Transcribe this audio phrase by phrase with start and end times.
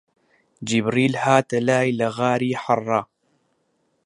[0.67, 3.01] جیبریل هاتە لای لە غاری حەرا